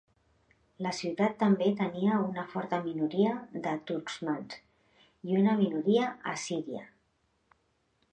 [0.83, 3.33] La ciutat també tenia una forta minoria
[3.65, 4.57] de turcmans,
[5.33, 6.83] i una minoria assíria.